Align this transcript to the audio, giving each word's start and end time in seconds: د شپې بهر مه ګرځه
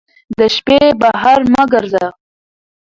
د 0.37 0.39
شپې 0.55 0.79
بهر 1.01 1.39
مه 1.53 1.63
ګرځه 1.73 2.05